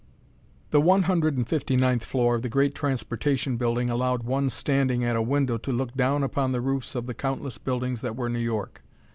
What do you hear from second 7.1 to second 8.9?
countless buildings that were New York.